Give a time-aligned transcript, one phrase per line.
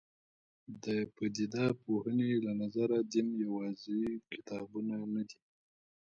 [0.83, 5.39] د پدیده پوهنې له نظره دین یوازې کتابونه نه دي.